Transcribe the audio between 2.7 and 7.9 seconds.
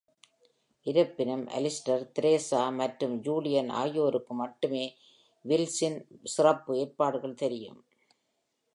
மற்றும் ஜூலியன் ஆகியோருக்கு மட்டுமே வில்ஸின் சிறப்பு ஏற்பாடுகள் தெரியும்.